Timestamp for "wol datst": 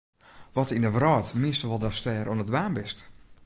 1.69-2.03